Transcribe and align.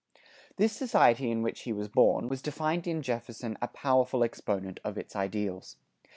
This 0.57 0.73
society 0.73 1.29
in 1.29 1.43
which 1.43 1.61
he 1.61 1.71
was 1.71 1.87
born, 1.87 2.27
was 2.27 2.41
to 2.41 2.51
find 2.51 2.87
in 2.87 3.03
Jefferson 3.03 3.55
a 3.61 3.67
powerful 3.67 4.23
exponent 4.23 4.79
of 4.83 4.97
its 4.97 5.15
ideals. 5.15 5.77